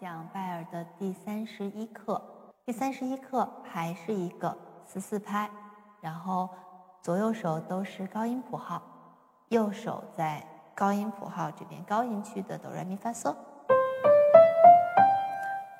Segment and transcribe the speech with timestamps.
[0.00, 2.20] 讲拜尔的第三十一课。
[2.66, 5.50] 第三十一课还是一个四四拍，
[6.00, 6.48] 然后
[7.00, 8.82] 左右手都是高音谱号，
[9.48, 13.34] 右手在高音谱号这边高音区的哆来咪发嗦，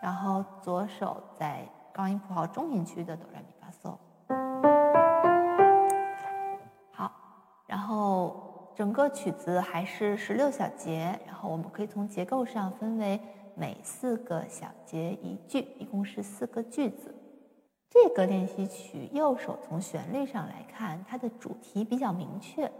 [0.00, 3.96] 然后左手在高音谱号中音区的哆来咪发嗦。
[6.92, 7.12] 好，
[7.66, 8.44] 然后。
[8.78, 13.20] 整个曲子还是十六小节，然后我们可以从结构上分为
[13.58, 17.12] 每四个小节一句，一共是四个句子。
[17.90, 22.70] 这个练习曲右手从旋律上来看，它的主题比较明确。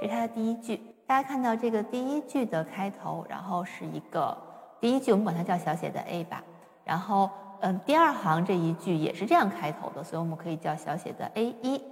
[0.00, 4.38] 这是它的第一句，大家看到这个第一句的开头，然后是一个。
[4.80, 6.44] 第一句我们管它叫小写的 a 吧，
[6.84, 7.28] 然后
[7.60, 11.82] 嗯，第二行这一句也是这样开头的，所以我们可以叫小写的 a 一。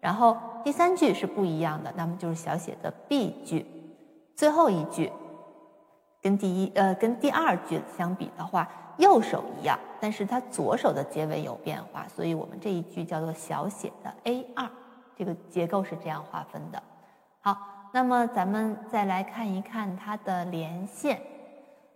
[0.00, 3.66] 然后第三句是不一样的，那么就是小写的 b 句。
[4.36, 5.10] 最后一句
[6.22, 14.68] 跟第一呃跟第二句相比的话，右手一样，但是它左手的结尾有变化，所以我们这一句叫做小写的 a 二。
[15.16, 16.80] 这个结构是这样划分的。
[17.40, 17.56] 好，
[17.92, 21.20] 那么咱们再来看一看它的连线。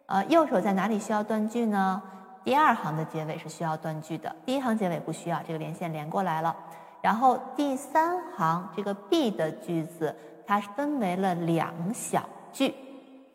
[0.06, 2.02] 呃，右手在哪里需要断句呢？
[2.44, 6.54] 第二行的结尾是需要断句的，第一行结尾不需要，这个连线连过来了。
[7.00, 10.14] 然后第三行这个 B 的句子，
[10.46, 12.74] 它分为了两小句，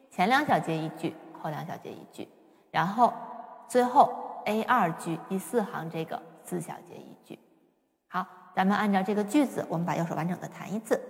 [0.09, 2.27] 前两小节一句，后两小节一句。
[2.71, 3.13] 然后
[3.67, 4.13] 最后
[4.45, 7.39] A 二句第四行这个四小节一句。
[8.07, 11.01] 好，咱们按照这个句子，我们把右手完整的弹一次。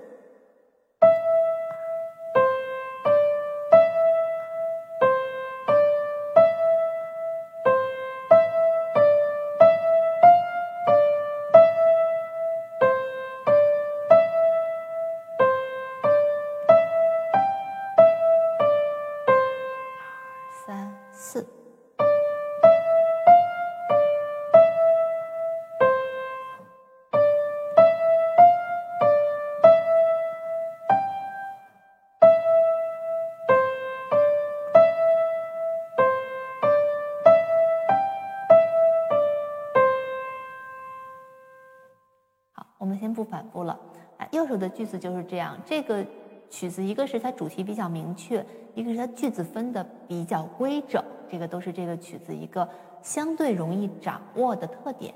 [42.77, 43.79] 我们先不反复了，
[44.17, 45.57] 啊，右手的句子就是这样。
[45.65, 46.05] 这个
[46.49, 48.45] 曲子一个是它主题比较明确，
[48.75, 52.67] 一个是它句子分的比较规整，这个都是这个曲子一个
[53.01, 55.13] 相对容易掌握的特点。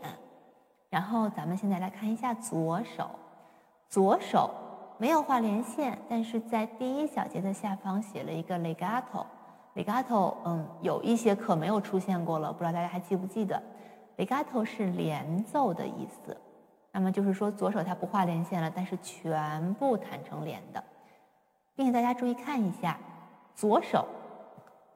[0.90, 3.10] 然后咱们现在来看一下左手，
[3.88, 4.50] 左手
[4.98, 13.62] 没有画连线，但是在第一小节的下方写了一个 legato，legato，嗯，有一些课没有出现过了，不知道大家还记不记得
[14.18, 16.36] ？legato 是连奏的意思。
[16.92, 20.84] 那么就是说，左手它不画连线了，但是全部弹成连的，
[21.76, 23.00] 并且大家注意看一下，
[23.56, 24.06] 左手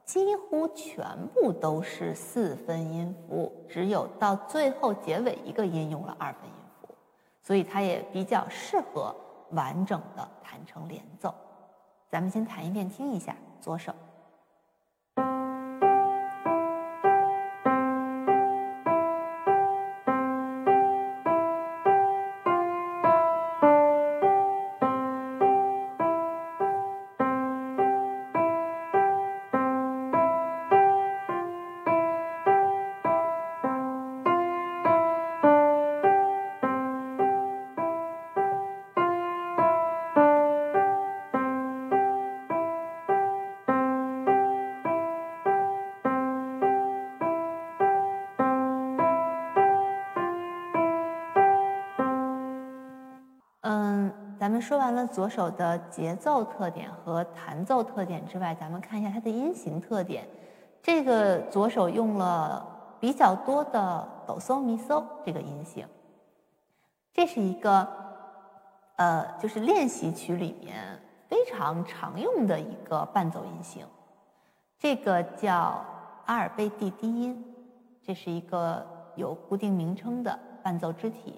[0.04, 1.04] 几乎全
[1.34, 6.94] 部都是四分音符，只有到最后结尾一个音用了二分音符，
[7.42, 9.16] 所以它也比较适合
[9.52, 11.34] 完整的弹成连奏。
[12.10, 13.94] 咱们先弹一遍，听一下左手。
[54.46, 60.24] 咱们说完了左手的节奏特点和弹奏特点之外，咱们看一下它的音型特点。
[60.84, 62.64] 这个左手用了
[63.00, 65.88] 比较多的哆嗦咪嗦这个音型，
[67.12, 67.88] 这是一个
[68.98, 73.84] 呃，就是练习曲里面非常常用的一个伴奏音型。
[74.78, 75.84] 这个叫
[76.28, 77.44] 阿尔卑蒂低音，
[78.06, 78.86] 这是一个
[79.16, 81.34] 有固定名称的伴奏肢体。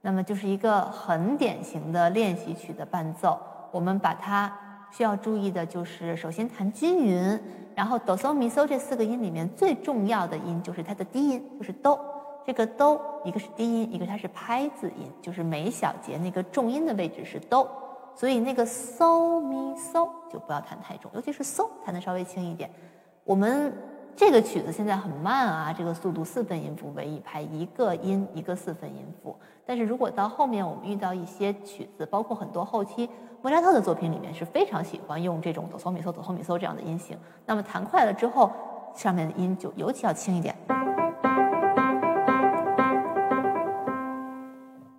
[0.00, 3.38] 那么就是一个很典型的练习曲的伴奏。
[3.70, 4.52] 我们把它
[4.90, 7.40] 需要注意的就是，首先弹均匀，
[7.74, 11.98] 然后哆嗦咪嗦这四个音里面最重要的音就是它的低音，就是哆。
[12.44, 17.70] 这个哆一个是低音，一个它是拍子音，就是每小节那个重音的位置是哆。
[18.16, 22.68] 所以那个嗦咪嗦就不要弹太重，尤其是嗦弹的稍微轻一点。
[23.24, 23.72] 我们
[24.16, 29.34] 这个曲子现在很慢啊，这个速度四分音符为一拍，一个音一个四分音符。
[29.64, 33.08] 但是如果到后面我们遇到一些曲子，包括很多后期
[33.40, 37.16] 莫扎特的作品里面是非常喜欢用这种哆嗦咪嗦哆嗦咪嗦这样的音型。
[37.46, 38.52] 那么弹快了之后，
[38.94, 40.54] 上面的音就尤其要轻一点。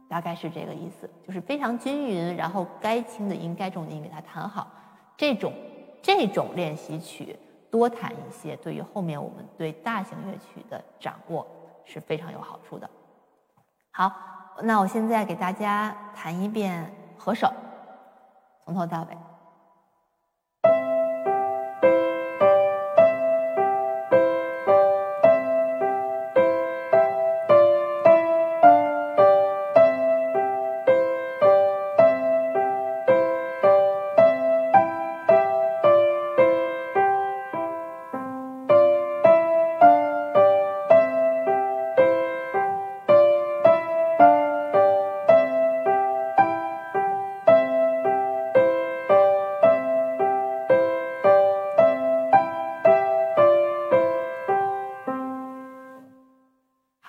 [0.10, 4.68] 大概是这个意思，就是非常均匀，然后该轻的音、该重的音给它弹好。
[5.16, 5.54] 这种
[6.02, 7.38] 这种练习曲
[7.72, 11.48] 多弹一些，对于后面我们对大型乐曲的掌握
[11.86, 12.88] 是非常有好处的。
[13.92, 14.14] 好，
[14.62, 17.52] 那我现在给大家弹一遍和手，
[18.66, 19.18] 从头到尾。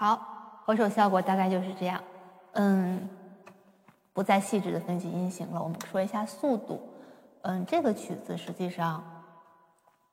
[0.02, 0.18] 好，
[0.64, 2.02] 合手效果大概就是这样，
[2.54, 3.08] 嗯，
[4.12, 5.62] 不再细致的分析音型了。
[5.62, 6.82] 我们说一下速度，
[7.42, 9.00] 嗯，这个曲子实际上，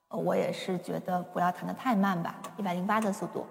[0.10, 3.48] 我也是觉得不要弹得太慢吧，一百零八的速度。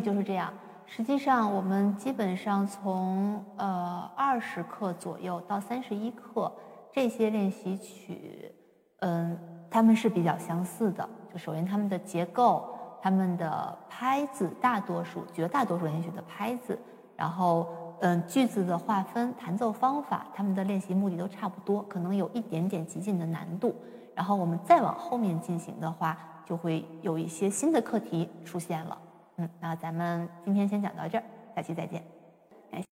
[0.00, 0.52] 就是这样。
[0.86, 6.50] 实际上，我们基本上从呃二十克左右到三十一克
[6.92, 8.52] 这些练习曲，
[8.98, 9.38] 嗯，
[9.70, 11.08] 它们是比较相似的。
[11.32, 12.68] 就首先它们的结构、
[13.00, 16.76] 它们的拍子，大多数、绝大多数练习曲的拍子，
[17.16, 17.68] 然后
[18.00, 23.72] 嗯句子的划分、弹奏方法，它们的练习目的都差不多，可能有一点点极进的难度。
[24.12, 28.98] 然后我们再往后面进行的话，就会有一些新的课题出现了。
[29.40, 31.24] 嗯，那咱们今天先讲到这儿，
[31.56, 32.19] 下期再见。